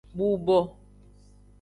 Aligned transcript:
Bubo. 0.17 0.59